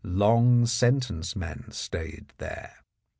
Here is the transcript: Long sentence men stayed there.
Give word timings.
Long 0.03 0.65
sentence 0.65 1.35
men 1.35 1.69
stayed 1.69 2.33
there. 2.39 2.79